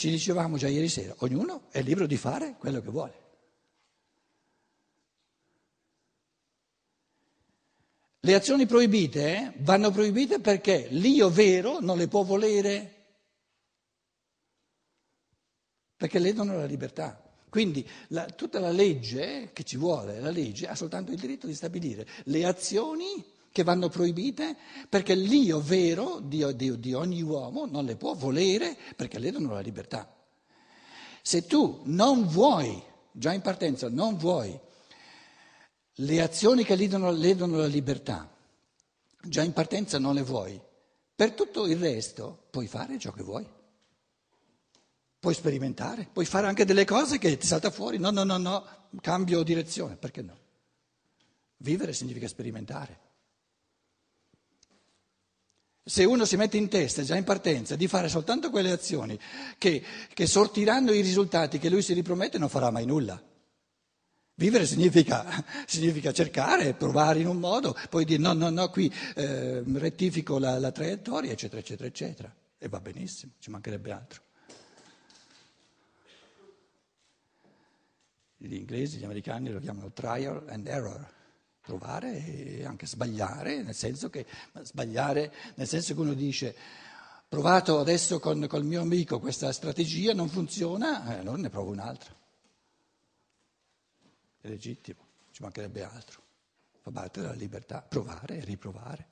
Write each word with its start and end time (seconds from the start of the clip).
ci 0.00 0.08
dicevamo 0.08 0.56
già 0.56 0.66
ieri 0.66 0.88
sera, 0.88 1.14
ognuno 1.18 1.64
è 1.68 1.82
libero 1.82 2.06
di 2.06 2.16
fare 2.16 2.56
quello 2.58 2.80
che 2.80 2.88
vuole. 2.88 3.14
Le 8.20 8.34
azioni 8.34 8.64
proibite 8.64 9.36
eh, 9.36 9.52
vanno 9.58 9.90
proibite 9.90 10.40
perché 10.40 10.86
l'io 10.88 11.28
vero 11.28 11.80
non 11.80 11.98
le 11.98 12.08
può 12.08 12.22
volere, 12.22 12.94
perché 15.98 16.18
ledono 16.18 16.56
la 16.56 16.64
libertà. 16.64 17.22
Quindi 17.50 17.86
la, 18.08 18.24
tutta 18.24 18.58
la 18.58 18.70
legge 18.70 19.50
che 19.52 19.64
ci 19.64 19.76
vuole, 19.76 20.18
la 20.18 20.30
legge 20.30 20.66
ha 20.66 20.74
soltanto 20.74 21.12
il 21.12 21.18
diritto 21.18 21.46
di 21.46 21.54
stabilire 21.54 22.06
le 22.24 22.46
azioni 22.46 23.22
che 23.52 23.62
vanno 23.64 23.88
proibite 23.88 24.56
perché 24.88 25.14
l'io 25.14 25.60
vero 25.60 26.20
di, 26.20 26.44
di, 26.54 26.78
di 26.78 26.94
ogni 26.94 27.22
uomo 27.22 27.66
non 27.66 27.84
le 27.84 27.96
può 27.96 28.14
volere 28.14 28.76
perché 28.96 29.18
ledono 29.18 29.52
la 29.52 29.60
libertà. 29.60 30.14
Se 31.22 31.46
tu 31.46 31.80
non 31.84 32.26
vuoi, 32.26 32.82
già 33.12 33.32
in 33.32 33.40
partenza, 33.40 33.88
non 33.88 34.16
vuoi 34.16 34.58
le 35.94 36.20
azioni 36.22 36.64
che 36.64 36.76
ledono, 36.76 37.10
ledono 37.10 37.58
la 37.58 37.66
libertà, 37.66 38.32
già 39.22 39.42
in 39.42 39.52
partenza 39.52 39.98
non 39.98 40.14
le 40.14 40.22
vuoi, 40.22 40.60
per 41.14 41.32
tutto 41.32 41.66
il 41.66 41.76
resto 41.76 42.46
puoi 42.50 42.66
fare 42.66 42.98
ciò 42.98 43.10
che 43.12 43.22
vuoi. 43.22 43.46
Puoi 45.18 45.34
sperimentare, 45.34 46.08
puoi 46.10 46.24
fare 46.24 46.46
anche 46.46 46.64
delle 46.64 46.86
cose 46.86 47.18
che 47.18 47.36
ti 47.36 47.46
salta 47.46 47.70
fuori, 47.70 47.98
no, 47.98 48.10
no, 48.10 48.24
no, 48.24 48.38
no, 48.38 48.64
cambio 49.02 49.42
direzione, 49.42 49.96
perché 49.96 50.22
no? 50.22 50.38
Vivere 51.58 51.92
significa 51.92 52.26
sperimentare. 52.26 53.09
Se 55.82 56.04
uno 56.04 56.24
si 56.24 56.36
mette 56.36 56.56
in 56.56 56.68
testa 56.68 57.02
già 57.02 57.16
in 57.16 57.24
partenza 57.24 57.74
di 57.74 57.88
fare 57.88 58.08
soltanto 58.08 58.50
quelle 58.50 58.70
azioni 58.70 59.18
che, 59.58 59.82
che 60.12 60.26
sortiranno 60.26 60.92
i 60.92 61.00
risultati 61.00 61.58
che 61.58 61.70
lui 61.70 61.82
si 61.82 61.94
ripromette, 61.94 62.38
non 62.38 62.48
farà 62.48 62.70
mai 62.70 62.84
nulla. 62.84 63.20
Vivere 64.34 64.66
significa, 64.66 65.44
significa, 65.66 66.12
cercare, 66.12 66.72
provare 66.74 67.20
in 67.20 67.26
un 67.26 67.38
modo, 67.38 67.76
poi 67.90 68.04
dire 68.04 68.22
no, 68.22 68.32
no, 68.32 68.48
no, 68.48 68.68
qui 68.70 68.92
eh, 69.14 69.62
rettifico 69.62 70.38
la, 70.38 70.58
la 70.58 70.70
traiettoria, 70.70 71.32
eccetera, 71.32 71.60
eccetera, 71.60 71.88
eccetera. 71.88 72.34
E 72.56 72.68
va 72.68 72.80
benissimo, 72.80 73.32
ci 73.38 73.50
mancherebbe 73.50 73.92
altro. 73.92 74.22
Gli 78.38 78.54
inglesi, 78.54 78.96
gli 78.96 79.04
americani 79.04 79.50
lo 79.50 79.60
chiamano 79.60 79.92
trial 79.92 80.42
and 80.48 80.66
error, 80.66 81.06
provare 81.70 82.24
e 82.24 82.64
anche 82.64 82.86
sbagliare, 82.86 83.62
nel 83.62 83.74
senso 83.74 84.10
che, 84.10 84.26
sbagliare 84.62 85.32
nel 85.54 85.68
senso 85.68 85.94
che 85.94 86.00
uno 86.00 86.14
dice 86.14 86.56
provato 87.28 87.78
adesso 87.78 88.18
con 88.18 88.42
il 88.42 88.64
mio 88.64 88.80
amico 88.80 89.20
questa 89.20 89.52
strategia, 89.52 90.12
non 90.12 90.28
funziona, 90.28 91.14
eh, 91.14 91.20
allora 91.20 91.36
ne 91.36 91.48
provo 91.48 91.70
un'altra. 91.70 92.12
È 94.40 94.48
legittimo, 94.48 95.06
ci 95.30 95.42
mancherebbe 95.42 95.84
altro. 95.84 96.22
Fa 96.80 96.90
parte 96.90 97.20
della 97.20 97.34
libertà, 97.34 97.82
provare 97.82 98.38
e 98.38 98.44
riprovare 98.44 99.06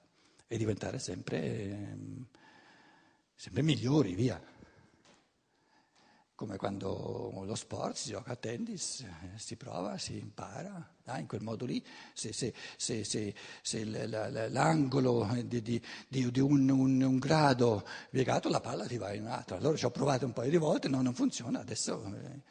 e 0.48 0.56
diventare 0.56 0.98
sempre, 0.98 1.96
sempre 3.36 3.62
migliori, 3.62 4.14
via 4.14 4.42
come 6.38 6.56
quando 6.56 7.42
lo 7.44 7.54
sport 7.56 7.96
si 7.96 8.10
gioca 8.10 8.30
a 8.30 8.36
tennis, 8.36 9.00
eh, 9.00 9.38
si 9.38 9.56
prova, 9.56 9.98
si 9.98 10.18
impara, 10.18 10.88
ah, 11.06 11.18
in 11.18 11.26
quel 11.26 11.42
modo 11.42 11.64
lì, 11.64 11.84
se, 12.12 12.32
se, 12.32 12.54
se, 12.76 13.34
se 13.60 13.84
l'angolo 13.84 15.28
di, 15.44 15.60
di, 15.60 15.82
di 16.06 16.38
un, 16.38 16.70
un, 16.70 17.02
un, 17.02 17.18
grado 17.18 17.84
piegato, 18.08 18.48
la 18.50 18.60
palla 18.60 18.86
ti 18.86 18.98
va 18.98 19.12
in 19.14 19.22
un 19.22 19.30
altro. 19.30 19.56
Allora 19.56 19.76
ci 19.76 19.84
ho 19.84 19.90
provato 19.90 20.26
un 20.26 20.32
paio 20.32 20.48
di 20.48 20.58
volte, 20.58 20.86
no, 20.86 21.02
non 21.02 21.12
funziona, 21.12 21.58
adesso 21.58 22.04
eh, 22.04 22.42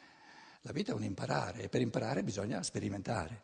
la 0.60 0.72
vita 0.72 0.92
è 0.92 0.94
un 0.94 1.04
imparare 1.04 1.62
e 1.62 1.68
per 1.70 1.80
imparare 1.80 2.22
bisogna 2.22 2.62
sperimentare. 2.62 3.42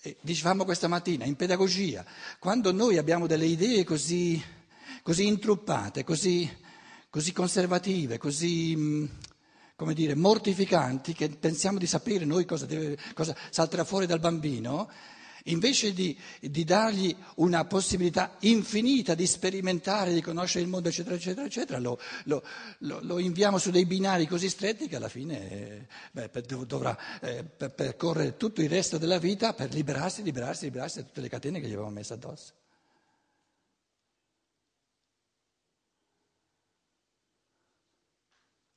E 0.00 0.16
dicevamo 0.22 0.64
questa 0.64 0.88
mattina, 0.88 1.26
in 1.26 1.36
pedagogia, 1.36 2.02
quando 2.38 2.72
noi 2.72 2.96
abbiamo 2.96 3.26
delle 3.26 3.44
idee 3.44 3.84
così, 3.84 4.42
così 5.02 5.26
intruppate, 5.26 6.02
così 6.02 6.61
così 7.12 7.32
conservative, 7.34 8.16
così 8.16 8.74
mm, 8.74 9.04
come 9.76 9.92
dire, 9.92 10.14
mortificanti, 10.14 11.12
che 11.12 11.28
pensiamo 11.28 11.76
di 11.76 11.86
sapere 11.86 12.24
noi 12.24 12.46
cosa, 12.46 12.64
deve, 12.64 12.96
cosa 13.12 13.36
salterà 13.50 13.84
fuori 13.84 14.06
dal 14.06 14.18
bambino, 14.18 14.90
invece 15.44 15.92
di, 15.92 16.18
di, 16.40 16.64
dargli 16.64 17.14
una 17.34 17.66
possibilità 17.66 18.36
infinita 18.40 19.14
di 19.14 19.26
sperimentare, 19.26 20.14
di 20.14 20.22
conoscere 20.22 20.64
il 20.64 20.70
mondo, 20.70 20.88
eccetera, 20.88 21.14
eccetera, 21.14 21.44
eccetera, 21.44 21.78
lo, 21.78 22.00
lo, 22.24 22.42
lo, 22.78 23.00
lo 23.02 23.18
inviamo 23.18 23.58
su 23.58 23.70
dei 23.70 23.84
binari 23.84 24.26
così 24.26 24.48
stretti 24.48 24.88
che 24.88 24.96
alla 24.96 25.10
fine 25.10 25.50
eh, 25.50 26.30
beh, 26.30 26.64
dovrà 26.66 26.96
eh, 27.20 27.44
percorrere 27.44 28.38
tutto 28.38 28.62
il 28.62 28.70
resto 28.70 28.96
della 28.96 29.18
vita 29.18 29.52
per 29.52 29.74
liberarsi, 29.74 30.22
liberarsi, 30.22 30.64
liberarsi 30.64 31.00
da 31.00 31.04
tutte 31.04 31.20
le 31.20 31.28
catene 31.28 31.60
che 31.60 31.66
gli 31.66 31.72
avevamo 31.72 31.90
messo 31.92 32.14
addosso. 32.14 32.54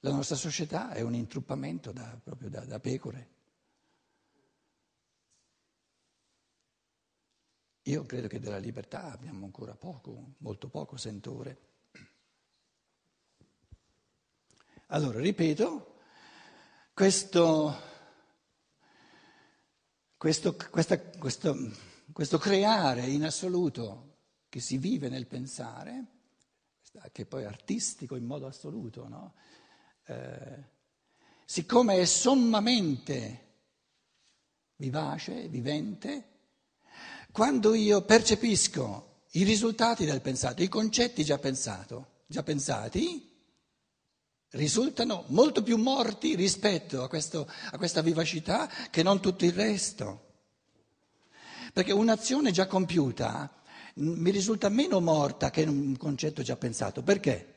La 0.05 0.11
nostra 0.11 0.35
società 0.35 0.91
è 0.91 1.01
un 1.01 1.15
intruppamento 1.15 1.91
da, 1.91 2.15
proprio 2.23 2.47
da, 2.47 2.63
da 2.63 2.79
pecore. 2.79 3.29
Io 7.81 8.05
credo 8.05 8.27
che 8.27 8.39
della 8.39 8.59
libertà 8.59 9.11
abbiamo 9.11 9.45
ancora 9.45 9.73
poco, 9.73 10.35
molto 10.37 10.69
poco 10.69 10.95
sentore. 10.95 11.57
Allora, 14.89 15.19
ripeto, 15.19 15.95
questo, 16.93 17.75
questo, 20.17 20.55
questa, 20.69 20.99
questo, 20.99 21.55
questo 22.11 22.37
creare 22.37 23.07
in 23.07 23.23
assoluto 23.23 24.17
che 24.49 24.59
si 24.59 24.77
vive 24.77 25.09
nel 25.09 25.25
pensare, 25.25 26.05
che 27.11 27.25
poi 27.25 27.41
è 27.41 27.47
artistico 27.47 28.15
in 28.15 28.25
modo 28.25 28.45
assoluto, 28.45 29.07
no? 29.07 29.33
Eh, 30.05 30.63
siccome 31.45 31.99
è 31.99 32.05
sommamente 32.05 33.43
vivace, 34.77 35.47
vivente, 35.47 36.29
quando 37.31 37.73
io 37.73 38.01
percepisco 38.01 39.23
i 39.31 39.43
risultati 39.43 40.05
del 40.05 40.21
pensato, 40.21 40.63
i 40.63 40.69
concetti 40.69 41.23
già, 41.23 41.37
pensato, 41.37 42.23
già 42.27 42.43
pensati, 42.43 43.33
risultano 44.51 45.25
molto 45.27 45.61
più 45.61 45.77
morti 45.77 46.35
rispetto 46.35 47.03
a, 47.03 47.09
questo, 47.09 47.49
a 47.71 47.77
questa 47.77 48.01
vivacità 48.01 48.69
che 48.89 49.03
non 49.03 49.19
tutto 49.19 49.43
il 49.43 49.51
resto. 49.51 50.23
Perché 51.73 51.91
un'azione 51.91 52.51
già 52.51 52.67
compiuta 52.67 53.53
mi 53.95 54.31
risulta 54.31 54.69
meno 54.69 55.01
morta 55.01 55.49
che 55.49 55.63
un 55.63 55.97
concetto 55.97 56.41
già 56.41 56.55
pensato. 56.55 57.03
Perché? 57.03 57.54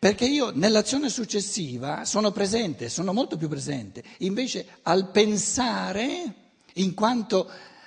Perché 0.00 0.24
io 0.24 0.50
nell'azione 0.54 1.10
successiva 1.10 2.06
sono 2.06 2.30
presente, 2.30 2.88
sono 2.88 3.12
molto 3.12 3.36
più 3.36 3.48
presente. 3.50 4.02
Invece 4.20 4.78
al 4.84 5.10
pensare, 5.10 6.52
in 6.76 6.94
quanto 6.94 7.46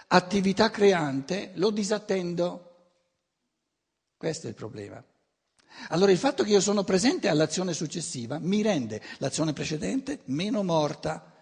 attività 0.10 0.70
creante, 0.70 1.54
lo 1.56 1.72
disattendo. 1.72 2.76
Questo 4.16 4.46
è 4.46 4.50
il 4.50 4.56
problema. 4.56 5.04
Allora 5.88 6.12
il 6.12 6.20
fatto 6.20 6.44
che 6.44 6.52
io 6.52 6.62
sono 6.62 6.84
presente 6.84 7.30
all'azione 7.30 7.74
successiva 7.74 8.38
mi 8.38 8.62
rende 8.62 9.02
l'azione 9.18 9.54
precedente 9.54 10.20
meno 10.26 10.62
morta. 10.62 11.34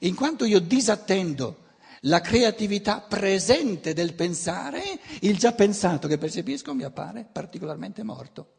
In 0.00 0.16
quanto 0.16 0.44
io 0.44 0.58
disattendo 0.58 1.66
la 2.00 2.20
creatività 2.20 3.00
presente 3.00 3.94
del 3.94 4.14
pensare, 4.14 4.82
il 5.20 5.38
già 5.38 5.52
pensato 5.52 6.08
che 6.08 6.18
percepisco 6.18 6.74
mi 6.74 6.82
appare 6.82 7.24
particolarmente 7.30 8.02
morto. 8.02 8.55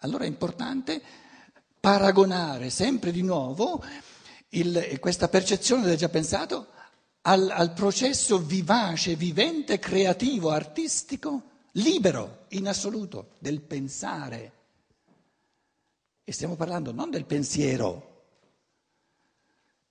Allora 0.00 0.24
è 0.24 0.28
importante 0.28 1.00
paragonare 1.80 2.70
sempre 2.70 3.12
di 3.12 3.22
nuovo 3.22 3.82
il, 4.50 4.98
questa 5.00 5.28
percezione 5.28 5.84
del 5.84 5.96
già 5.96 6.08
pensato 6.08 6.68
al, 7.22 7.50
al 7.50 7.72
processo 7.72 8.38
vivace, 8.38 9.16
vivente, 9.16 9.78
creativo, 9.78 10.50
artistico, 10.50 11.42
libero 11.72 12.44
in 12.48 12.68
assoluto 12.68 13.34
del 13.38 13.60
pensare. 13.60 14.52
E 16.24 16.32
stiamo 16.32 16.56
parlando 16.56 16.92
non 16.92 17.10
del 17.10 17.24
pensiero. 17.24 18.14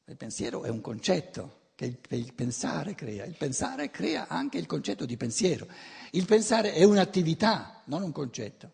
Il 0.06 0.18
pensiero 0.18 0.64
è 0.64 0.70
un 0.70 0.82
concetto 0.82 1.64
che 1.76 1.86
il, 1.86 2.00
che 2.00 2.16
il, 2.16 2.34
pensare 2.34 2.96
crea. 2.96 3.26
Il 3.26 3.36
pensare 3.38 3.90
crea 3.90 4.28
anche 4.28 4.58
il 4.58 4.66
concetto 4.66 5.06
di 5.06 5.18
pensiero. 5.18 5.68
Il 6.12 6.26
pensare 6.26 6.74
è 6.74 6.84
un'attività, 6.84 7.82
non 7.86 8.04
un 8.04 8.12
concetto. 8.12 8.72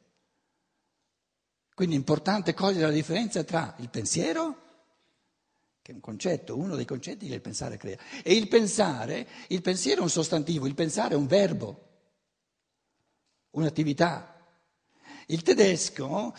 Quindi 1.73 1.95
è 1.95 1.97
importante 1.97 2.53
cogliere 2.53 2.87
la 2.87 2.91
differenza 2.91 3.43
tra 3.43 3.75
il 3.79 3.89
pensiero, 3.89 4.61
che 5.81 5.91
è 5.91 5.95
un 5.95 6.01
concetto, 6.01 6.57
uno 6.57 6.75
dei 6.75 6.85
concetti 6.85 7.27
che 7.27 7.33
il 7.33 7.41
pensare 7.41 7.77
crea, 7.77 7.97
e 8.23 8.33
il 8.35 8.47
pensare, 8.47 9.27
il 9.47 9.61
pensiero 9.61 10.01
è 10.01 10.03
un 10.03 10.09
sostantivo, 10.09 10.67
il 10.67 10.75
pensare 10.75 11.13
è 11.13 11.17
un 11.17 11.27
verbo, 11.27 11.89
un'attività. 13.51 14.27
Il 15.27 15.41
tedesco 15.43 16.35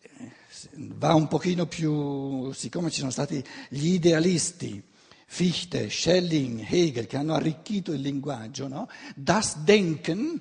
eh, 0.00 0.32
va 0.72 1.14
un 1.14 1.28
pochino 1.28 1.66
più, 1.66 2.52
siccome 2.52 2.90
ci 2.90 2.98
sono 2.98 3.10
stati 3.10 3.44
gli 3.68 3.92
idealisti, 3.92 4.82
Fichte, 5.26 5.90
Schelling, 5.90 6.64
Hegel, 6.68 7.06
che 7.06 7.16
hanno 7.16 7.34
arricchito 7.34 7.92
il 7.92 8.00
linguaggio, 8.00 8.68
no? 8.68 8.88
Das 9.16 9.58
Denken, 9.64 10.40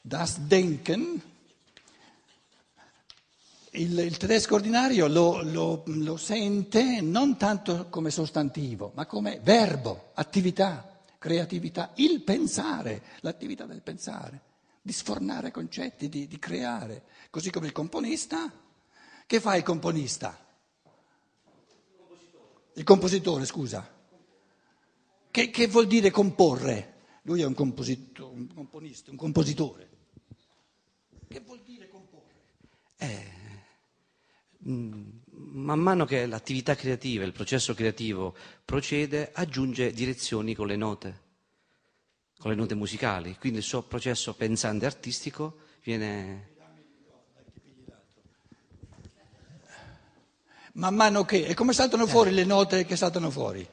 das 0.00 0.38
Denken, 0.40 1.22
il, 3.74 3.98
il 3.98 4.16
tedesco 4.16 4.56
ordinario 4.56 5.06
lo, 5.06 5.42
lo, 5.42 5.82
lo 5.86 6.16
sente 6.16 7.00
non 7.00 7.36
tanto 7.36 7.88
come 7.88 8.10
sostantivo, 8.10 8.92
ma 8.94 9.06
come 9.06 9.40
verbo, 9.42 10.10
attività, 10.14 11.00
creatività, 11.18 11.92
il 11.96 12.22
pensare, 12.22 13.02
l'attività 13.20 13.64
del 13.64 13.80
pensare, 13.80 14.40
di 14.82 14.92
sfornare 14.92 15.50
concetti, 15.50 16.08
di, 16.08 16.26
di 16.26 16.38
creare, 16.38 17.04
così 17.30 17.50
come 17.50 17.66
il 17.66 17.72
componista. 17.72 18.52
Che 19.24 19.40
fa 19.40 19.56
il 19.56 19.62
componista? 19.62 20.38
Il 22.74 22.84
compositore, 22.84 23.46
scusa. 23.46 23.88
Che, 25.30 25.50
che 25.50 25.66
vuol 25.68 25.86
dire 25.86 26.10
comporre? 26.10 26.90
Lui 27.22 27.40
è 27.40 27.46
un, 27.46 27.54
composito, 27.54 28.28
un 28.30 28.52
componista, 28.52 29.10
un 29.10 29.16
compositore. 29.16 29.88
Che 31.28 31.40
vuol 31.40 31.62
dire 31.64 31.88
comporre? 31.88 32.34
Eh, 32.96 33.41
man 34.64 35.78
mano 35.80 36.04
che 36.04 36.26
l'attività 36.26 36.74
creativa, 36.74 37.24
il 37.24 37.32
processo 37.32 37.74
creativo 37.74 38.34
procede, 38.64 39.30
aggiunge 39.32 39.92
direzioni 39.92 40.54
con 40.54 40.66
le 40.66 40.76
note, 40.76 41.20
con 42.38 42.50
le 42.50 42.56
note 42.56 42.74
musicali. 42.74 43.36
Quindi 43.38 43.58
il 43.58 43.64
suo 43.64 43.82
processo 43.82 44.34
pensante 44.34 44.86
artistico 44.86 45.58
viene 45.82 46.50
Man 50.74 50.94
mano 50.94 51.24
che, 51.24 51.44
e 51.44 51.52
come 51.54 51.74
saltano 51.74 52.06
fuori 52.06 52.30
le 52.30 52.44
note 52.44 52.86
che 52.86 52.96
saltano 52.96 53.30
fuori? 53.30 53.66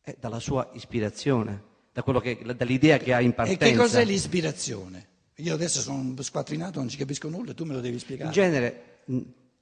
È 0.00 0.16
dalla 0.18 0.38
sua 0.38 0.70
ispirazione, 0.74 1.64
da 1.92 2.04
che, 2.20 2.40
dall'idea 2.56 2.98
che 2.98 3.12
ha 3.12 3.20
in 3.20 3.34
partenza. 3.34 3.64
E 3.64 3.70
che 3.70 3.76
cos'è 3.76 4.04
l'ispirazione? 4.04 5.08
Io 5.42 5.54
adesso 5.54 5.80
sono 5.80 6.14
squattrinato, 6.22 6.78
non 6.78 6.88
ci 6.88 6.96
capisco 6.96 7.28
nulla, 7.28 7.52
tu 7.52 7.64
me 7.64 7.74
lo 7.74 7.80
devi 7.80 7.98
spiegare. 7.98 8.28
In 8.28 8.32
genere, 8.32 9.00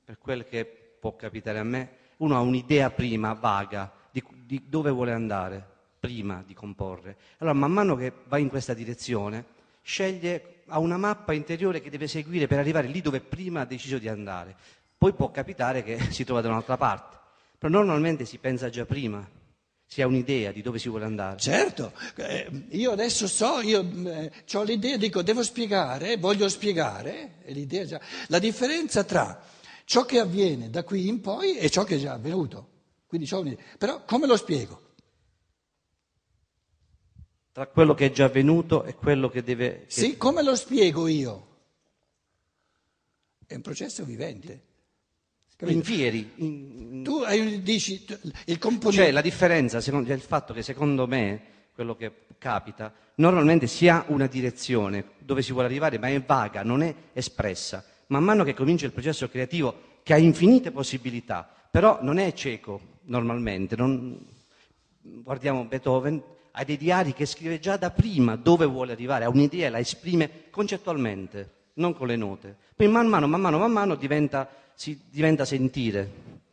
per 0.04 0.18
quel 0.18 0.44
che 0.44 0.66
può 1.00 1.16
capitare 1.16 1.58
a 1.58 1.64
me, 1.64 1.88
uno 2.18 2.36
ha 2.36 2.40
un'idea 2.40 2.90
prima, 2.90 3.32
vaga, 3.32 3.90
di, 4.10 4.22
di 4.44 4.64
dove 4.68 4.90
vuole 4.90 5.12
andare, 5.12 5.66
prima 5.98 6.44
di 6.46 6.52
comporre. 6.52 7.16
Allora, 7.38 7.56
man 7.56 7.72
mano 7.72 7.96
che 7.96 8.12
va 8.28 8.36
in 8.36 8.48
questa 8.48 8.74
direzione, 8.74 9.44
sceglie, 9.80 10.62
ha 10.66 10.78
una 10.78 10.98
mappa 10.98 11.32
interiore 11.32 11.80
che 11.80 11.88
deve 11.88 12.08
seguire 12.08 12.46
per 12.46 12.58
arrivare 12.58 12.86
lì 12.86 13.00
dove 13.00 13.20
prima 13.20 13.62
ha 13.62 13.64
deciso 13.64 13.96
di 13.96 14.08
andare. 14.08 14.54
Poi 14.98 15.14
può 15.14 15.30
capitare 15.30 15.82
che 15.82 15.98
si 16.12 16.24
trova 16.24 16.42
da 16.42 16.48
un'altra 16.48 16.76
parte, 16.76 17.16
però 17.56 17.72
normalmente 17.72 18.26
si 18.26 18.36
pensa 18.36 18.68
già 18.68 18.84
prima, 18.84 19.26
si 19.92 20.02
ha 20.02 20.06
un'idea 20.06 20.52
di 20.52 20.62
dove 20.62 20.78
si 20.78 20.88
vuole 20.88 21.04
andare. 21.04 21.36
Certo, 21.40 21.92
eh, 22.14 22.48
io 22.68 22.92
adesso 22.92 23.26
so, 23.26 23.60
io 23.60 23.80
eh, 24.06 24.30
ho 24.52 24.62
l'idea, 24.62 24.96
dico 24.96 25.20
devo 25.20 25.42
spiegare, 25.42 26.16
voglio 26.16 26.48
spiegare, 26.48 27.38
già... 27.86 28.00
la 28.28 28.38
differenza 28.38 29.02
tra 29.02 29.42
ciò 29.84 30.04
che 30.04 30.20
avviene 30.20 30.70
da 30.70 30.84
qui 30.84 31.08
in 31.08 31.20
poi 31.20 31.56
e 31.56 31.68
ciò 31.70 31.82
che 31.82 31.96
è 31.96 31.98
già 31.98 32.12
avvenuto. 32.12 32.68
Quindi. 33.08 33.28
Però 33.78 34.04
come 34.04 34.28
lo 34.28 34.36
spiego? 34.36 34.92
Tra 37.50 37.66
quello 37.66 37.92
che 37.94 38.06
è 38.06 38.12
già 38.12 38.26
avvenuto 38.26 38.84
e 38.84 38.94
quello 38.94 39.28
che 39.28 39.42
deve... 39.42 39.86
Che... 39.86 39.90
Sì, 39.90 40.16
come 40.16 40.44
lo 40.44 40.54
spiego 40.54 41.08
io? 41.08 41.48
È 43.44 43.56
un 43.56 43.60
processo 43.60 44.04
vivente. 44.04 44.68
Infieri. 45.66 46.32
In... 46.36 47.02
Tu 47.02 47.22
hai, 47.24 47.62
dici 47.62 48.04
il 48.46 48.58
componente. 48.58 49.04
Cioè 49.04 49.10
la 49.12 49.20
differenza 49.20 49.80
secondo, 49.80 50.10
è 50.10 50.14
il 50.14 50.20
fatto 50.20 50.52
che 50.52 50.62
secondo 50.62 51.06
me 51.06 51.42
quello 51.74 51.96
che 51.96 52.12
capita, 52.38 52.92
normalmente 53.16 53.66
si 53.66 53.88
ha 53.88 54.04
una 54.08 54.26
direzione 54.26 55.12
dove 55.18 55.42
si 55.42 55.52
vuole 55.52 55.66
arrivare, 55.66 55.98
ma 55.98 56.08
è 56.08 56.20
vaga, 56.20 56.62
non 56.62 56.82
è 56.82 56.94
espressa. 57.12 57.84
Man 58.08 58.24
mano 58.24 58.44
che 58.44 58.54
comincia 58.54 58.86
il 58.86 58.92
processo 58.92 59.28
creativo, 59.28 59.98
che 60.02 60.12
ha 60.12 60.18
infinite 60.18 60.72
possibilità, 60.72 61.48
però 61.70 61.98
non 62.02 62.18
è 62.18 62.32
cieco 62.32 62.98
normalmente. 63.04 63.76
Non... 63.76 64.18
Guardiamo 65.02 65.64
Beethoven, 65.64 66.22
ha 66.52 66.64
dei 66.64 66.76
diari 66.76 67.12
che 67.12 67.24
scrive 67.24 67.58
già 67.58 67.76
da 67.76 67.90
prima 67.90 68.36
dove 68.36 68.66
vuole 68.66 68.92
arrivare, 68.92 69.24
ha 69.24 69.30
un'idea 69.30 69.70
la 69.70 69.78
esprime 69.78 70.50
concettualmente, 70.50 71.50
non 71.74 71.94
con 71.94 72.06
le 72.06 72.16
note. 72.16 72.56
Poi 72.76 72.88
man 72.88 73.06
mano, 73.06 73.26
man 73.26 73.40
mano, 73.40 73.58
man 73.58 73.72
mano 73.72 73.94
diventa 73.94 74.48
si 74.80 74.98
diventa 75.10 75.44
sentire, 75.44 76.10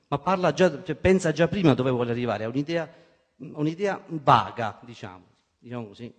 ma 0.09 0.51
già, 0.51 0.83
cioè, 0.83 0.95
pensa 0.95 1.31
già 1.31 1.47
prima 1.47 1.73
dove 1.73 1.91
vuole 1.91 2.11
arrivare, 2.11 2.43
ha 2.43 2.49
un'idea, 2.49 2.93
un'idea 3.37 4.03
vaga, 4.05 4.81
diciamo, 4.83 5.23
diciamo 5.57 5.87
così. 5.87 6.13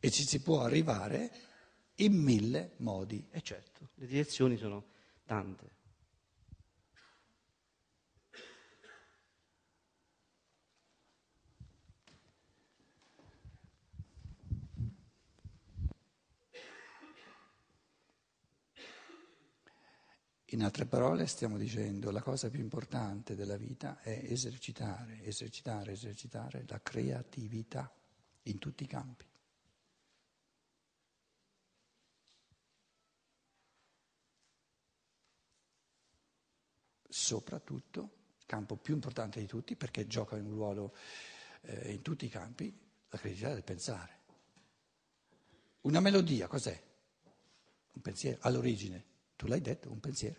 E 0.00 0.10
ci 0.10 0.24
si 0.24 0.42
può 0.42 0.62
arrivare 0.62 1.30
in 1.96 2.20
mille 2.20 2.72
modi. 2.78 3.24
E 3.30 3.40
certo, 3.40 3.90
le 3.94 4.06
direzioni 4.08 4.56
sono 4.56 4.82
tante. 5.24 5.78
In 20.52 20.64
altre 20.64 20.84
parole 20.84 21.28
stiamo 21.28 21.56
dicendo 21.56 22.10
la 22.10 22.22
cosa 22.22 22.50
più 22.50 22.58
importante 22.58 23.36
della 23.36 23.56
vita 23.56 24.00
è 24.00 24.20
esercitare, 24.24 25.22
esercitare, 25.22 25.92
esercitare 25.92 26.64
la 26.66 26.80
creatività 26.82 27.88
in 28.44 28.58
tutti 28.58 28.82
i 28.82 28.86
campi. 28.88 29.24
Soprattutto, 37.08 38.10
campo 38.44 38.74
più 38.76 38.94
importante 38.94 39.38
di 39.38 39.46
tutti, 39.46 39.76
perché 39.76 40.08
gioca 40.08 40.34
un 40.34 40.50
ruolo 40.50 40.96
eh, 41.60 41.92
in 41.92 42.02
tutti 42.02 42.24
i 42.24 42.28
campi, 42.28 42.76
la 43.08 43.18
creatività 43.18 43.52
del 43.52 43.62
pensare. 43.62 44.18
Una 45.82 46.00
melodia 46.00 46.48
cos'è? 46.48 46.82
Un 47.92 48.02
pensiero 48.02 48.38
all'origine 48.40 49.09
tu 49.40 49.46
l'hai 49.46 49.62
detto, 49.62 49.90
un 49.90 50.00
pensiero. 50.00 50.38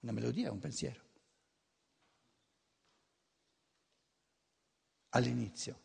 Una 0.00 0.10
melodia 0.10 0.48
è 0.48 0.50
un 0.50 0.58
pensiero. 0.58 1.00
All'inizio. 5.10 5.80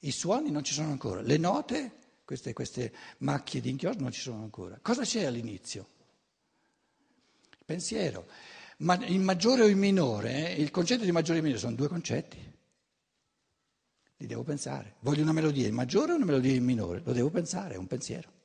I 0.00 0.12
suoni 0.12 0.52
non 0.52 0.62
ci 0.62 0.72
sono 0.74 0.92
ancora, 0.92 1.22
le 1.22 1.38
note, 1.38 2.20
queste, 2.24 2.52
queste 2.52 2.94
macchie 3.18 3.60
di 3.60 3.70
inchiostro 3.70 4.02
non 4.04 4.12
ci 4.12 4.20
sono 4.20 4.44
ancora. 4.44 4.78
Cosa 4.80 5.02
c'è 5.02 5.24
all'inizio? 5.24 5.88
Il 7.50 7.64
pensiero. 7.64 8.28
Ma 8.78 9.04
in 9.06 9.24
maggiore 9.24 9.62
o 9.62 9.66
in 9.66 9.78
minore, 9.78 10.52
il 10.52 10.70
concetto 10.70 11.02
di 11.02 11.10
maggiore 11.10 11.40
e 11.40 11.42
minore 11.42 11.58
sono 11.58 11.74
due 11.74 11.88
concetti. 11.88 12.38
Li 14.18 14.26
devo 14.28 14.44
pensare. 14.44 14.94
Voglio 15.00 15.22
una 15.22 15.32
melodia 15.32 15.66
in 15.66 15.74
maggiore 15.74 16.12
o 16.12 16.14
una 16.14 16.26
melodia 16.26 16.54
in 16.54 16.62
minore? 16.62 17.02
Lo 17.04 17.12
devo 17.12 17.30
pensare, 17.30 17.74
è 17.74 17.76
un 17.76 17.88
pensiero. 17.88 18.36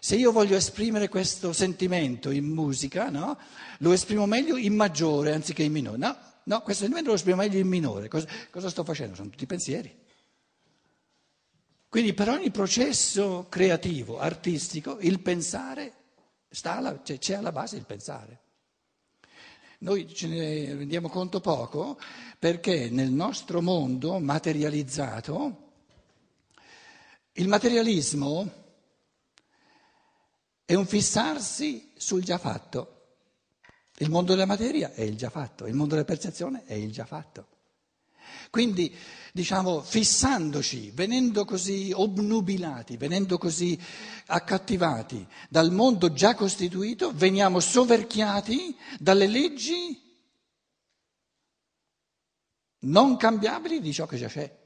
Se 0.00 0.16
io 0.16 0.32
voglio 0.32 0.56
esprimere 0.56 1.08
questo 1.08 1.52
sentimento 1.52 2.30
in 2.30 2.44
musica, 2.46 3.10
no? 3.10 3.38
lo 3.78 3.92
esprimo 3.92 4.26
meglio 4.26 4.56
in 4.56 4.74
maggiore 4.74 5.32
anziché 5.32 5.62
in 5.62 5.72
minore. 5.72 5.98
No, 5.98 6.16
no 6.44 6.62
questo 6.62 6.82
sentimento 6.82 7.10
lo 7.10 7.16
esprimo 7.16 7.36
meglio 7.36 7.58
in 7.58 7.68
minore. 7.68 8.08
Cosa, 8.08 8.26
cosa 8.50 8.68
sto 8.68 8.84
facendo? 8.84 9.14
Sono 9.14 9.30
tutti 9.30 9.46
pensieri. 9.46 10.02
Quindi 11.88 12.12
per 12.12 12.28
ogni 12.28 12.50
processo 12.50 13.46
creativo, 13.48 14.18
artistico, 14.18 14.98
il 15.00 15.20
pensare 15.20 15.92
alla, 16.62 17.00
cioè, 17.02 17.18
c'è 17.18 17.34
alla 17.34 17.52
base 17.52 17.76
il 17.76 17.84
pensare. 17.84 18.40
Noi 19.78 20.12
ce 20.12 20.26
ne 20.28 20.74
rendiamo 20.74 21.08
conto 21.08 21.40
poco 21.40 21.98
perché 22.38 22.88
nel 22.90 23.10
nostro 23.10 23.60
mondo 23.60 24.18
materializzato 24.18 25.72
il 27.32 27.48
materialismo 27.48 28.63
è 30.64 30.74
un 30.74 30.86
fissarsi 30.86 31.92
sul 31.96 32.22
già 32.22 32.38
fatto. 32.38 32.90
Il 33.98 34.10
mondo 34.10 34.32
della 34.32 34.46
materia 34.46 34.92
è 34.92 35.02
il 35.02 35.16
già 35.16 35.30
fatto, 35.30 35.66
il 35.66 35.74
mondo 35.74 35.94
della 35.94 36.06
percezione 36.06 36.64
è 36.64 36.74
il 36.74 36.90
già 36.90 37.04
fatto. 37.04 37.48
Quindi, 38.50 38.94
diciamo, 39.32 39.82
fissandoci, 39.82 40.90
venendo 40.90 41.44
così 41.44 41.92
obnubilati, 41.94 42.96
venendo 42.96 43.38
così 43.38 43.78
accattivati 44.26 45.26
dal 45.48 45.70
mondo 45.72 46.12
già 46.12 46.34
costituito, 46.34 47.12
veniamo 47.12 47.60
soverchiati 47.60 48.76
dalle 48.98 49.26
leggi 49.26 50.02
non 52.80 53.16
cambiabili 53.16 53.80
di 53.80 53.92
ciò 53.92 54.06
che 54.06 54.16
già 54.18 54.28
c'è. 54.28 54.62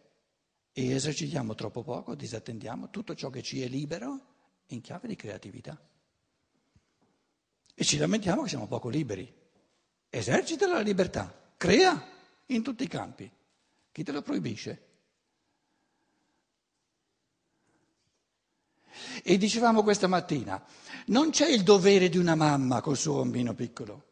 e 0.72 0.90
esercitiamo 0.90 1.54
troppo 1.54 1.82
poco, 1.82 2.14
disattendiamo 2.14 2.90
tutto 2.90 3.14
ciò 3.14 3.30
che 3.30 3.42
ci 3.42 3.62
è 3.62 3.68
libero 3.68 4.37
in 4.68 4.80
chiave 4.80 5.08
di 5.08 5.16
creatività. 5.16 5.78
E 7.74 7.84
ci 7.84 7.96
lamentiamo 7.96 8.42
che 8.42 8.48
siamo 8.48 8.66
poco 8.66 8.88
liberi. 8.88 9.32
Esercita 10.10 10.66
la 10.66 10.80
libertà, 10.80 11.52
crea 11.56 12.06
in 12.46 12.62
tutti 12.62 12.82
i 12.82 12.88
campi. 12.88 13.30
Chi 13.92 14.02
te 14.02 14.12
lo 14.12 14.22
proibisce? 14.22 14.86
E 19.22 19.36
dicevamo 19.36 19.82
questa 19.82 20.06
mattina, 20.06 20.62
non 21.06 21.30
c'è 21.30 21.48
il 21.48 21.62
dovere 21.62 22.08
di 22.08 22.18
una 22.18 22.34
mamma 22.34 22.80
col 22.80 22.96
suo 22.96 23.18
bambino 23.18 23.54
piccolo. 23.54 24.04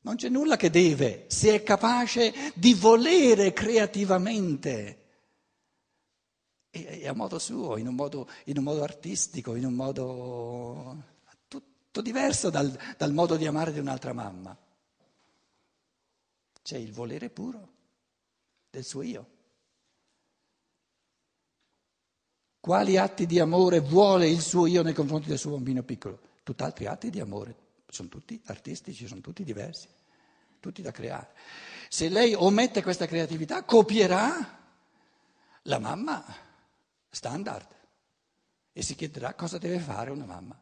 Non 0.00 0.16
c'è 0.16 0.28
nulla 0.28 0.56
che 0.56 0.70
deve, 0.70 1.26
se 1.28 1.54
è 1.54 1.62
capace 1.62 2.52
di 2.54 2.74
volere 2.74 3.52
creativamente. 3.52 5.07
E, 6.84 7.08
a 7.08 7.14
modo 7.14 7.38
suo, 7.38 7.76
in 7.76 7.86
un 7.86 7.94
modo, 7.94 8.28
in 8.44 8.58
un 8.58 8.64
modo, 8.64 8.82
artistico, 8.82 9.54
in 9.54 9.64
un 9.64 9.74
modo 9.74 11.02
tutto 11.48 12.00
diverso 12.00 12.50
dal, 12.50 12.76
dal 12.96 13.12
modo 13.12 13.36
di 13.36 13.46
amare 13.46 13.72
di 13.72 13.78
un'altra 13.78 14.12
mamma. 14.12 14.56
C'è 16.62 16.76
il 16.76 16.92
volere 16.92 17.30
puro 17.30 17.68
del 18.70 18.84
suo 18.84 19.02
io. 19.02 19.26
Quali 22.60 22.96
atti 22.96 23.24
di 23.26 23.40
amore 23.40 23.80
vuole 23.80 24.28
il 24.28 24.40
suo 24.40 24.66
io 24.66 24.82
nei 24.82 24.92
confronti 24.92 25.28
del 25.28 25.38
suo 25.38 25.52
bambino 25.52 25.82
piccolo? 25.82 26.20
Tutt'altri 26.42 26.86
atti 26.86 27.08
di 27.08 27.20
amore, 27.20 27.56
sono 27.88 28.08
tutti 28.08 28.40
artistici, 28.46 29.06
sono 29.06 29.20
tutti 29.20 29.42
diversi, 29.44 29.88
tutti 30.60 30.82
da 30.82 30.90
creare. 30.90 31.32
Se 31.88 32.08
lei 32.08 32.34
omette 32.34 32.82
questa 32.82 33.06
creatività, 33.06 33.64
copierà 33.64 34.58
la 35.62 35.78
mamma 35.78 36.46
standard 37.18 37.66
e 38.72 38.82
si 38.82 38.94
chiederà 38.94 39.34
cosa 39.34 39.58
deve 39.58 39.80
fare 39.80 40.12
una 40.12 40.24
mamma 40.24 40.56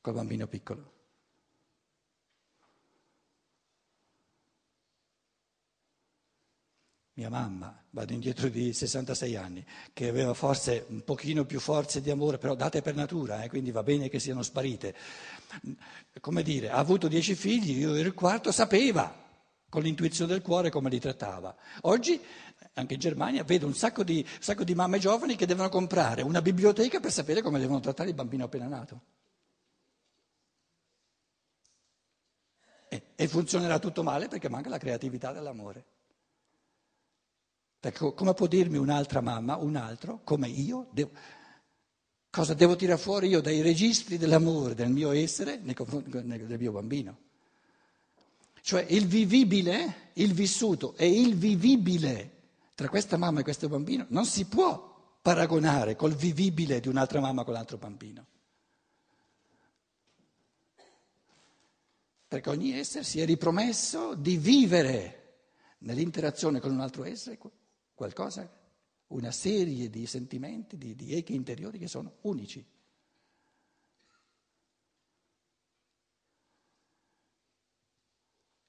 col 0.00 0.14
bambino 0.14 0.46
piccolo. 0.46 0.98
mia 7.20 7.28
mamma, 7.28 7.84
vado 7.90 8.14
indietro 8.14 8.48
di 8.48 8.72
66 8.72 9.36
anni, 9.36 9.62
che 9.92 10.08
aveva 10.08 10.32
forse 10.32 10.86
un 10.88 11.04
pochino 11.04 11.44
più 11.44 11.60
forze 11.60 12.00
di 12.00 12.08
amore, 12.08 12.38
però 12.38 12.54
date 12.54 12.80
per 12.80 12.94
natura, 12.94 13.42
eh, 13.42 13.50
quindi 13.50 13.70
va 13.72 13.82
bene 13.82 14.08
che 14.08 14.18
siano 14.18 14.42
sparite. 14.42 14.94
Come 16.18 16.42
dire, 16.42 16.70
ha 16.70 16.78
avuto 16.78 17.08
dieci 17.08 17.34
figli, 17.34 17.78
io 17.78 17.94
ero 17.94 18.08
il 18.08 18.14
quarto, 18.14 18.50
sapeva 18.52 19.14
con 19.68 19.82
l'intuizione 19.82 20.32
del 20.32 20.42
cuore 20.42 20.70
come 20.70 20.90
li 20.90 20.98
trattava. 20.98 21.54
Oggi, 21.82 22.20
anche 22.74 22.94
in 22.94 23.00
Germania, 23.00 23.44
vedo 23.44 23.66
un 23.66 23.74
sacco 23.74 24.04
di, 24.04 24.24
un 24.24 24.42
sacco 24.42 24.64
di 24.64 24.74
mamme 24.74 24.98
giovani 24.98 25.36
che 25.36 25.46
devono 25.46 25.68
comprare 25.68 26.22
una 26.22 26.40
biblioteca 26.40 27.00
per 27.00 27.12
sapere 27.12 27.42
come 27.42 27.58
devono 27.58 27.80
trattare 27.80 28.10
il 28.10 28.14
bambino 28.14 28.44
appena 28.44 28.66
nato. 28.66 29.00
E, 32.88 33.02
e 33.16 33.28
funzionerà 33.28 33.78
tutto 33.78 34.02
male 34.02 34.28
perché 34.28 34.48
manca 34.48 34.68
la 34.68 34.78
creatività 34.78 35.32
dell'amore. 35.32 35.84
Perché 37.80 38.12
come 38.14 38.34
può 38.34 38.46
dirmi 38.46 38.76
un'altra 38.76 39.20
mamma, 39.20 39.56
un 39.56 39.76
altro, 39.76 40.20
come 40.22 40.48
io, 40.48 40.88
devo, 40.92 41.10
cosa 42.28 42.54
devo 42.54 42.76
tirare 42.76 43.00
fuori 43.00 43.28
io 43.28 43.40
dai 43.40 43.62
registri 43.62 44.18
dell'amore, 44.18 44.74
del 44.74 44.90
mio 44.90 45.12
essere 45.12 45.56
nei 45.56 45.74
confronti 45.74 46.10
del 46.10 46.58
mio 46.58 46.72
bambino? 46.72 47.18
Cioè 48.62 48.84
il 48.90 49.06
vivibile, 49.06 50.10
il 50.14 50.34
vissuto 50.34 50.94
e 50.96 51.08
il 51.08 51.34
vivibile 51.36 52.39
tra 52.80 52.88
questa 52.88 53.18
mamma 53.18 53.40
e 53.40 53.42
questo 53.42 53.68
bambino 53.68 54.06
non 54.08 54.24
si 54.24 54.46
può 54.46 55.18
paragonare 55.20 55.96
col 55.96 56.14
vivibile 56.14 56.80
di 56.80 56.88
un'altra 56.88 57.20
mamma 57.20 57.44
con 57.44 57.52
l'altro 57.52 57.76
bambino. 57.76 58.26
Perché 62.26 62.48
ogni 62.48 62.72
essere 62.72 63.04
si 63.04 63.20
è 63.20 63.26
ripromesso 63.26 64.14
di 64.14 64.38
vivere 64.38 65.40
nell'interazione 65.80 66.58
con 66.58 66.70
un 66.70 66.80
altro 66.80 67.04
essere 67.04 67.38
qualcosa, 67.92 68.50
una 69.08 69.30
serie 69.30 69.90
di 69.90 70.06
sentimenti, 70.06 70.78
di, 70.78 70.94
di 70.94 71.12
echi 71.12 71.34
interiori 71.34 71.78
che 71.78 71.86
sono 71.86 72.14
unici. 72.22 72.66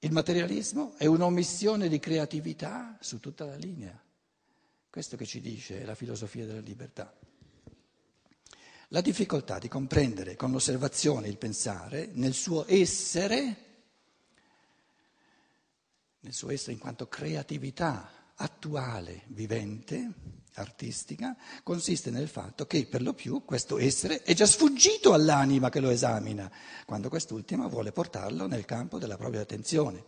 Il 0.04 0.10
materialismo 0.10 0.94
è 0.96 1.06
un'omissione 1.06 1.88
di 1.88 2.00
creatività 2.00 2.98
su 3.00 3.20
tutta 3.20 3.44
la 3.44 3.54
linea. 3.54 3.96
Questo 4.90 5.16
che 5.16 5.24
ci 5.24 5.40
dice 5.40 5.84
la 5.84 5.94
filosofia 5.94 6.44
della 6.44 6.58
libertà. 6.58 7.16
La 8.88 9.00
difficoltà 9.00 9.60
di 9.60 9.68
comprendere 9.68 10.34
con 10.34 10.50
l'osservazione 10.50 11.28
il 11.28 11.38
pensare 11.38 12.10
nel 12.14 12.34
suo 12.34 12.64
essere, 12.66 13.56
nel 16.18 16.32
suo 16.32 16.50
essere 16.50 16.72
in 16.72 16.78
quanto 16.80 17.06
creatività 17.06 18.32
attuale, 18.34 19.22
vivente, 19.28 20.10
artistica, 20.54 21.36
consiste 21.62 22.10
nel 22.10 22.28
fatto 22.28 22.66
che 22.66 22.86
per 22.86 23.02
lo 23.02 23.14
più 23.14 23.44
questo 23.44 23.78
essere 23.78 24.22
è 24.22 24.34
già 24.34 24.46
sfuggito 24.46 25.12
all'anima 25.12 25.68
che 25.68 25.80
lo 25.80 25.90
esamina, 25.90 26.50
quando 26.84 27.08
quest'ultima 27.08 27.66
vuole 27.66 27.92
portarlo 27.92 28.46
nel 28.46 28.64
campo 28.64 28.98
della 28.98 29.16
propria 29.16 29.40
attenzione, 29.40 30.04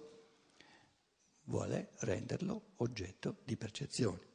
vuole 1.45 1.91
renderlo 2.01 2.73
oggetto 2.77 3.39
di 3.45 3.57
percezione. 3.57 4.33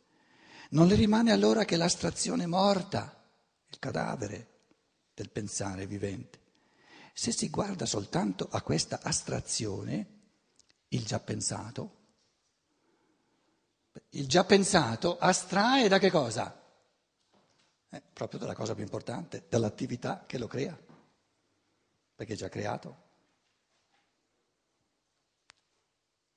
Non 0.71 0.87
le 0.87 0.95
rimane 0.95 1.31
allora 1.31 1.65
che 1.65 1.77
l'astrazione 1.77 2.45
morta, 2.45 3.23
il 3.69 3.79
cadavere 3.79 4.47
del 5.13 5.29
pensare 5.29 5.87
vivente. 5.87 6.39
Se 7.13 7.31
si 7.31 7.49
guarda 7.49 7.85
soltanto 7.85 8.47
a 8.49 8.61
questa 8.61 9.01
astrazione, 9.01 10.17
il 10.89 11.05
già 11.05 11.19
pensato, 11.19 11.97
il 14.11 14.27
già 14.27 14.43
pensato 14.43 15.17
astrae 15.17 15.87
da 15.87 15.99
che 15.99 16.09
cosa? 16.09 16.55
Eh, 17.89 18.01
proprio 18.13 18.39
dalla 18.39 18.53
cosa 18.53 18.75
più 18.75 18.83
importante, 18.83 19.45
dall'attività 19.49 20.23
che 20.27 20.37
lo 20.37 20.47
crea, 20.47 20.77
perché 22.15 22.33
è 22.33 22.37
già 22.37 22.49
creato. 22.49 23.07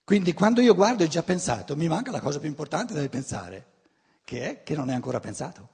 Quindi 0.04 0.32
quando 0.32 0.60
io 0.60 0.74
guardo 0.74 1.04
il 1.04 1.08
già 1.08 1.22
pensato 1.22 1.76
mi 1.76 1.88
manca 1.88 2.10
la 2.10 2.20
cosa 2.20 2.38
più 2.38 2.48
importante 2.48 2.92
del 2.92 3.08
pensare, 3.08 3.66
che 4.24 4.50
è 4.50 4.62
che 4.62 4.74
non 4.74 4.90
è 4.90 4.94
ancora 4.94 5.20
pensato. 5.20 5.68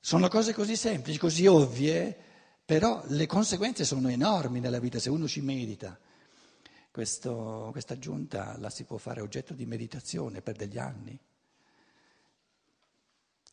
Sono 0.00 0.28
cose 0.28 0.54
così 0.54 0.74
semplici, 0.74 1.18
così 1.18 1.46
ovvie, 1.46 2.27
però 2.68 3.02
le 3.06 3.24
conseguenze 3.24 3.86
sono 3.86 4.10
enormi 4.10 4.60
nella 4.60 4.78
vita 4.78 4.98
se 4.98 5.08
uno 5.08 5.26
ci 5.26 5.40
medita. 5.40 5.98
Questa 6.90 7.30
aggiunta 7.86 8.58
la 8.58 8.68
si 8.68 8.84
può 8.84 8.98
fare 8.98 9.22
oggetto 9.22 9.54
di 9.54 9.64
meditazione 9.64 10.42
per 10.42 10.56
degli 10.56 10.76
anni. 10.76 11.18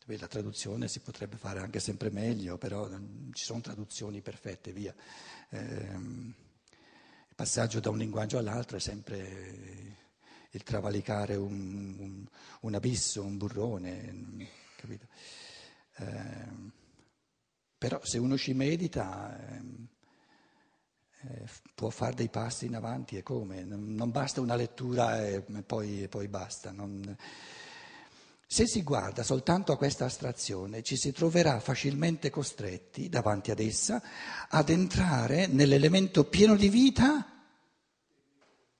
La 0.04 0.26
traduzione 0.26 0.86
si 0.88 1.00
potrebbe 1.00 1.38
fare 1.38 1.60
anche 1.60 1.80
sempre 1.80 2.10
meglio, 2.10 2.58
però 2.58 2.90
ci 3.32 3.42
sono 3.42 3.62
traduzioni 3.62 4.20
perfette, 4.20 4.72
via. 4.72 4.94
Eh, 5.48 5.94
il 5.94 7.34
passaggio 7.34 7.80
da 7.80 7.88
un 7.88 7.96
linguaggio 7.96 8.36
all'altro 8.36 8.76
è 8.76 8.80
sempre 8.80 9.96
il 10.50 10.62
travalicare 10.62 11.36
un, 11.36 11.96
un, 11.98 12.26
un 12.60 12.74
abisso, 12.74 13.22
un 13.22 13.38
burrone, 13.38 14.46
capito? 14.76 15.06
Eh, 15.96 16.84
però 17.78 18.00
se 18.02 18.18
uno 18.18 18.36
ci 18.36 18.54
medita 18.54 19.38
ehm, 19.38 19.86
eh, 21.28 21.44
può 21.74 21.90
fare 21.90 22.14
dei 22.14 22.28
passi 22.28 22.66
in 22.66 22.74
avanti 22.74 23.16
e 23.16 23.22
come? 23.22 23.64
Non, 23.64 24.10
basta 24.10 24.40
una 24.40 24.54
lettura 24.54 25.26
e 25.26 25.42
poi, 25.42 26.02
e 26.02 26.08
poi 26.08 26.28
basta. 26.28 26.72
Non... 26.72 27.16
Se 28.48 28.66
si 28.66 28.82
guarda 28.82 29.22
soltanto 29.24 29.72
a 29.72 29.76
questa 29.76 30.04
astrazione 30.04 30.82
ci 30.82 30.96
si 30.96 31.10
troverà 31.10 31.58
facilmente 31.58 32.30
costretti 32.30 33.08
davanti 33.08 33.50
ad 33.50 33.58
essa 33.58 34.00
ad 34.48 34.68
entrare 34.68 35.48
nell'elemento 35.48 36.24
pieno 36.24 36.54
di 36.54 36.68
vita 36.68 37.32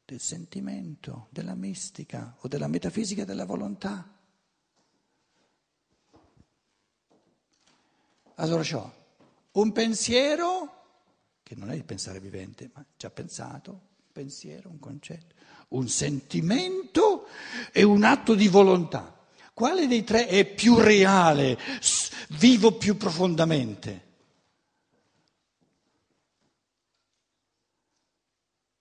del 0.05 0.21
sentimento, 0.21 1.26
della 1.31 1.57
mistica 1.57 2.37
o 2.41 2.49
della 2.49 2.69
metafisica 2.69 3.25
della 3.25 3.45
volontà. 3.45 4.15
Allora 8.37 8.62
ho 8.76 8.93
un 9.52 9.73
pensiero, 9.73 10.75
che 11.43 11.55
non 11.55 11.71
è 11.71 11.75
il 11.75 11.85
pensare 11.85 12.21
vivente, 12.21 12.71
ma 12.75 12.85
già 12.97 13.09
pensato, 13.11 13.71
un 13.71 14.12
pensiero, 14.12 14.69
un 14.69 14.78
concetto, 14.78 15.35
un 15.69 15.88
sentimento 15.88 17.28
e 17.73 17.83
un 17.83 18.05
atto 18.05 18.35
di 18.35 18.49
volontà. 18.49 19.14
Quale 19.55 19.87
dei 19.87 20.05
tre 20.05 20.26
è 20.26 20.45
più 20.45 20.76
reale, 20.76 21.59
vivo 22.31 22.76
più 22.76 22.99
profondamente? 22.99 24.05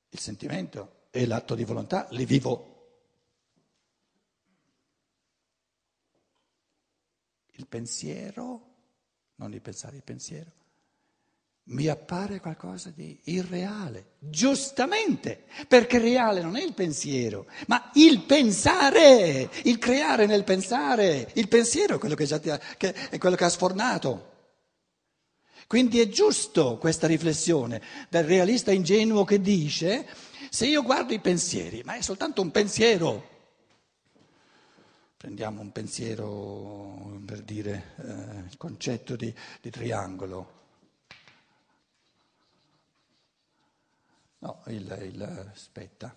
Il 0.09 0.19
sentimento 0.19 1.07
e 1.11 1.25
l'atto 1.25 1.55
di 1.55 1.63
volontà 1.63 2.07
li 2.11 2.25
vivo. 2.25 2.73
Il 7.51 7.67
pensiero, 7.67 8.74
non 9.35 9.53
il 9.53 9.61
pensare, 9.61 9.97
il 9.97 10.03
pensiero, 10.03 10.51
mi 11.67 11.87
appare 11.87 12.39
qualcosa 12.39 12.91
di 12.91 13.19
irreale, 13.25 14.11
giustamente, 14.19 15.45
perché 15.67 15.97
reale 15.97 16.41
non 16.41 16.55
è 16.55 16.63
il 16.63 16.73
pensiero, 16.73 17.47
ma 17.67 17.89
il 17.95 18.21
pensare, 18.21 19.49
il 19.63 19.79
creare 19.79 20.27
nel 20.27 20.43
pensare, 20.43 21.31
il 21.33 21.47
pensiero 21.47 21.95
è 21.95 21.97
quello 21.97 22.13
che, 22.13 22.25
ha, 22.31 22.59
che, 22.77 22.93
è 23.09 23.17
quello 23.17 23.35
che 23.35 23.43
ha 23.45 23.49
sfornato. 23.49 24.33
Quindi 25.65 25.99
è 25.99 26.07
giusto 26.07 26.77
questa 26.77 27.07
riflessione 27.07 27.81
del 28.09 28.25
realista 28.25 28.71
ingenuo 28.71 29.23
che 29.23 29.41
dice, 29.41 30.07
se 30.51 30.67
io 30.67 30.83
guardo 30.83 31.13
i 31.13 31.19
pensieri, 31.19 31.81
ma 31.83 31.95
è 31.95 32.01
soltanto 32.01 32.43
un 32.43 32.51
pensiero, 32.51 33.34
prendiamo 35.25 35.59
un 35.59 35.71
pensiero 35.71 37.19
per 37.25 37.41
dire 37.41 37.95
eh, 37.95 38.47
il 38.47 38.57
concetto 38.57 39.15
di, 39.15 39.33
di 39.59 39.71
triangolo, 39.71 40.53
No, 44.37 44.61
il, 44.67 44.95
il, 45.01 45.49
aspetta, 45.51 46.15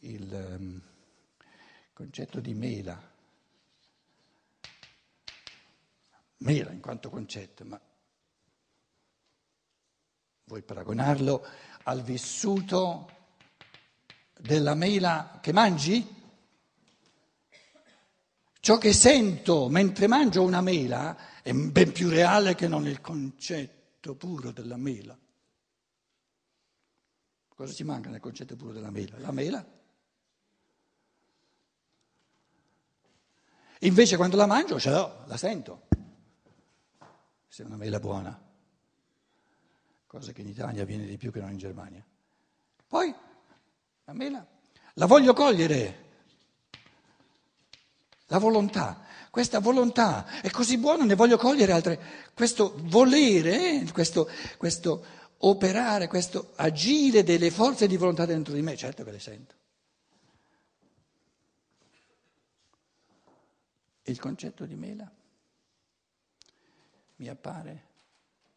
il 0.00 0.30
um, 0.30 0.82
concetto 1.94 2.40
di 2.40 2.52
mela. 2.52 3.00
Mela 6.36 6.70
in 6.70 6.80
quanto 6.80 7.08
concetto, 7.08 7.64
ma 7.64 7.80
vuoi 10.44 10.60
paragonarlo 10.60 11.46
al 11.84 12.02
vissuto 12.02 13.10
della 14.38 14.74
mela 14.74 15.38
che 15.40 15.52
mangi? 15.54 16.17
Ciò 18.60 18.76
che 18.78 18.92
sento 18.92 19.68
mentre 19.68 20.06
mangio 20.06 20.42
una 20.42 20.60
mela 20.60 21.42
è 21.42 21.52
ben 21.52 21.92
più 21.92 22.08
reale 22.08 22.54
che 22.54 22.68
non 22.68 22.86
il 22.86 23.00
concetto 23.00 24.14
puro 24.14 24.50
della 24.50 24.76
mela. 24.76 25.16
Cosa 27.48 27.72
ci 27.72 27.84
manca 27.84 28.10
nel 28.10 28.20
concetto 28.20 28.56
puro 28.56 28.72
della 28.72 28.90
mela? 28.90 29.18
La 29.18 29.32
mela. 29.32 29.64
Invece 33.80 34.16
quando 34.16 34.36
la 34.36 34.46
mangio 34.46 34.78
ce 34.78 34.90
l'ho, 34.90 35.24
la 35.26 35.36
sento. 35.36 35.88
Se 37.46 37.62
è 37.62 37.66
una 37.66 37.76
mela 37.76 38.00
buona. 38.00 38.46
Cosa 40.06 40.32
che 40.32 40.40
in 40.40 40.48
Italia 40.48 40.84
viene 40.84 41.06
di 41.06 41.16
più 41.16 41.30
che 41.30 41.40
non 41.40 41.50
in 41.50 41.58
Germania. 41.58 42.04
Poi 42.86 43.14
la 44.04 44.12
mela 44.12 44.46
la 44.94 45.06
voglio 45.06 45.32
cogliere. 45.32 46.06
La 48.28 48.38
volontà, 48.38 49.04
questa 49.30 49.58
volontà 49.58 50.40
è 50.40 50.50
così 50.50 50.76
buona, 50.76 51.04
ne 51.04 51.14
voglio 51.14 51.38
cogliere 51.38 51.72
altre. 51.72 52.00
Questo 52.34 52.74
volere, 52.84 53.84
questo, 53.92 54.28
questo 54.58 55.04
operare, 55.38 56.08
questo 56.08 56.52
agire 56.56 57.22
delle 57.22 57.50
forze 57.50 57.86
di 57.86 57.96
volontà 57.96 58.26
dentro 58.26 58.52
di 58.52 58.60
me, 58.60 58.76
certo 58.76 59.02
che 59.04 59.10
le 59.10 59.18
sento. 59.18 59.54
Il 64.02 64.18
concetto 64.18 64.64
di 64.64 64.74
mela 64.74 65.10
mi 67.16 67.28
appare 67.28 67.86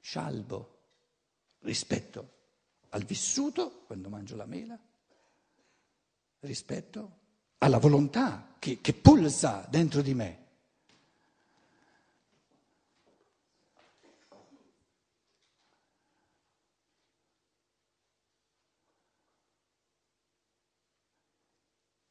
scialbo 0.01 0.79
rispetto 1.61 2.39
al 2.89 3.03
vissuto 3.03 3.83
quando 3.85 4.09
mangio 4.09 4.35
la 4.35 4.45
mela, 4.45 4.77
rispetto 6.41 7.19
alla 7.63 7.77
volontà 7.77 8.55
che, 8.57 8.81
che 8.81 8.93
pulsa 8.93 9.67
dentro 9.69 10.01
di 10.01 10.13
me. 10.15 10.39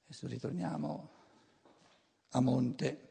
Adesso 0.04 0.26
ritorniamo 0.28 1.08
a 2.30 2.40
monte. 2.40 3.08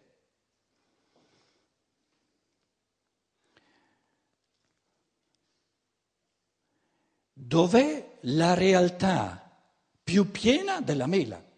Dov'è 7.34 8.18
la 8.22 8.54
realtà 8.54 9.62
più 10.04 10.32
piena 10.32 10.80
della 10.82 11.08
mela? 11.08 11.49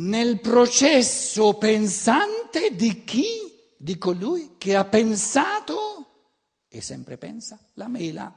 Nel 0.00 0.40
processo 0.40 1.58
pensante 1.58 2.74
di 2.74 3.04
chi 3.04 3.74
di 3.76 3.98
colui 3.98 4.56
che 4.56 4.74
ha 4.74 4.84
pensato 4.86 6.28
e 6.68 6.80
sempre 6.80 7.18
pensa 7.18 7.58
la 7.74 7.86
mela. 7.86 8.34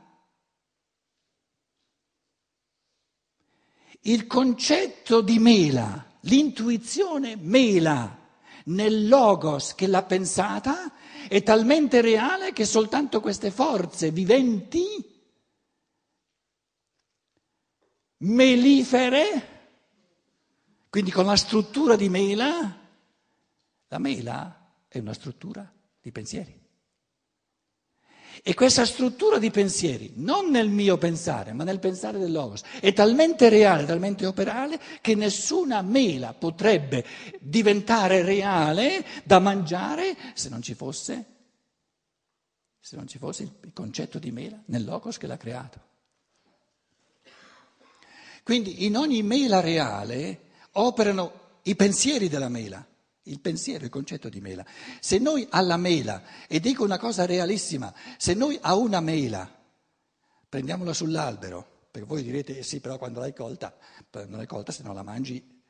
Il 4.02 4.28
concetto 4.28 5.22
di 5.22 5.40
mela, 5.40 6.18
l'intuizione 6.22 7.38
mela 7.38 8.20
nel 8.66 9.08
logos 9.08 9.74
che 9.74 9.88
l'ha 9.88 10.04
pensata 10.04 10.92
è 11.30 11.44
talmente 11.44 12.02
reale 12.02 12.52
che 12.52 12.66
soltanto 12.66 13.22
queste 13.22 13.52
forze 13.52 14.12
viventi, 14.12 14.86
melifere, 18.18 19.53
quindi 20.94 21.10
con 21.10 21.26
la 21.26 21.36
struttura 21.36 21.96
di 21.96 22.08
mela, 22.08 22.78
la 23.88 23.98
mela 23.98 24.76
è 24.88 25.00
una 25.00 25.14
struttura 25.14 25.68
di 26.00 26.12
pensieri. 26.12 26.56
E 28.44 28.54
questa 28.54 28.86
struttura 28.86 29.40
di 29.40 29.50
pensieri, 29.50 30.12
non 30.18 30.52
nel 30.52 30.70
mio 30.70 31.00
pensare, 31.00 31.52
ma 31.52 31.64
nel 31.64 31.80
pensare 31.80 32.20
del 32.20 32.32
Logos, 32.32 32.62
è 32.80 32.94
talmente 32.94 33.50
reale, 33.50 33.88
talmente 33.88 34.28
operale, 34.28 34.80
che 35.02 35.16
nessuna 35.16 35.82
mela 35.82 36.36
potrebbe 36.36 37.04
diventare 37.40 38.22
reale 38.22 39.04
da 39.24 39.40
mangiare 39.40 40.16
se 40.36 40.50
non 40.50 40.62
ci 40.62 40.76
fosse, 40.76 41.26
se 42.80 42.96
non 42.96 43.08
ci 43.08 43.18
fosse 43.18 43.42
il 43.64 43.74
concetto 43.74 44.20
di 44.20 44.30
mela 44.30 44.62
nel 44.66 44.86
Logos 44.86 45.18
che 45.18 45.26
l'ha 45.26 45.38
creato. 45.38 45.82
Quindi 48.44 48.86
in 48.86 48.96
ogni 48.96 49.24
mela 49.24 49.60
reale 49.60 50.52
operano 50.74 51.60
i 51.64 51.76
pensieri 51.76 52.30
della 52.30 52.50
mela 52.50 52.86
il 53.28 53.40
pensiero, 53.40 53.86
il 53.86 53.90
concetto 53.90 54.30
di 54.30 54.42
mela. 54.42 54.66
Se 55.00 55.18
noi 55.18 55.48
alla 55.50 55.78
mela, 55.78 56.24
e 56.48 56.60
dico 56.60 56.84
una 56.84 56.98
cosa 56.98 57.26
realissima, 57.26 57.94
se 58.18 58.34
noi 58.34 58.58
a 58.62 58.76
una 58.76 59.00
mela, 59.00 59.50
prendiamola 60.50 60.94
sull'albero, 60.94 61.88
perché 61.90 62.08
voi 62.08 62.24
direte 62.24 62.58
eh 62.58 62.64
sì, 62.64 62.80
però 62.80 62.98
quando 62.98 63.20
l'hai 63.20 63.34
colta, 63.34 63.76
non 64.12 64.38
l'hai 64.38 64.48
colta 64.48 64.72
se 64.72 64.84
non 64.84 64.96
la 64.96 65.04
mangi 65.04 65.62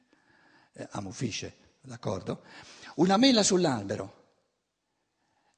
eh, 0.74 0.88
ammuffisce, 0.92 1.56
d'accordo? 1.82 2.44
Una 2.96 3.18
mela 3.18 3.44
sull'albero. 3.44 4.22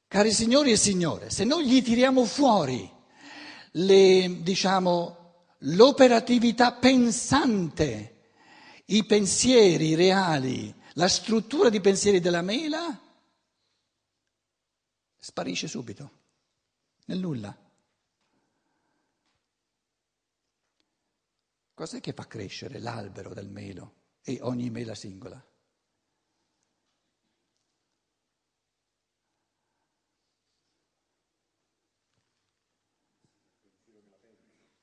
Cari 0.07 0.31
signori 0.31 0.71
e 0.71 0.77
signore, 0.77 1.29
se 1.29 1.43
noi 1.43 1.65
gli 1.65 1.81
tiriamo 1.81 2.25
fuori 2.25 2.91
le, 3.71 4.37
diciamo, 4.41 5.45
l'operatività 5.59 6.73
pensante, 6.73 8.14
i 8.85 9.05
pensieri 9.05 9.95
reali, 9.95 10.73
la 10.93 11.07
struttura 11.07 11.69
di 11.69 11.81
pensieri 11.81 12.19
della 12.19 12.41
mela 12.41 13.01
sparisce 15.17 15.67
subito, 15.67 16.11
nel 17.05 17.19
nulla. 17.19 17.57
Cos'è 21.73 21.99
che 21.99 22.13
fa 22.13 22.27
crescere 22.27 22.79
l'albero 22.79 23.33
del 23.33 23.49
melo 23.49 23.95
e 24.21 24.39
ogni 24.41 24.69
mela 24.69 24.95
singola? 24.95 25.43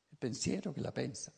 Il 0.08 0.18
pensiero 0.18 0.72
che 0.72 0.80
la 0.80 0.92
pensa. 0.92 1.32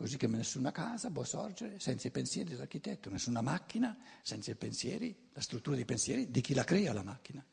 Così 0.00 0.16
come 0.16 0.38
nessuna 0.38 0.72
casa 0.72 1.10
può 1.10 1.24
sorgere 1.24 1.78
senza 1.78 2.08
i 2.08 2.10
pensieri 2.10 2.48
dell'architetto, 2.48 3.10
nessuna 3.10 3.42
macchina 3.42 3.94
senza 4.22 4.50
i 4.50 4.54
pensieri, 4.54 5.14
la 5.34 5.42
struttura 5.42 5.76
dei 5.76 5.84
pensieri 5.84 6.30
di 6.30 6.40
chi 6.40 6.54
la 6.54 6.64
crea 6.64 6.94
la 6.94 7.02
macchina. 7.02 7.44